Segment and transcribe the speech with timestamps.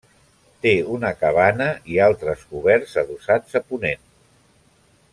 [0.65, 1.67] Té una cabana
[1.97, 4.05] i altres coberts adossats a ponent.